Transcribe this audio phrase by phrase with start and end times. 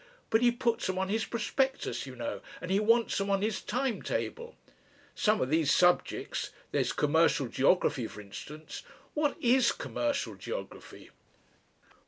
[0.31, 3.61] But he puts 'em on his prospectus, you know, and he wants 'em on his
[3.61, 4.55] time table.
[5.13, 8.81] Some of these subjects There's commercial geography, for instance.
[9.13, 11.11] What is commercial geography?"